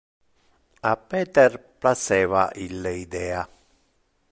A 0.91 0.93
Peter 1.11 1.51
placeva 1.85 2.43
ille 2.65 2.95
idea. 3.05 3.47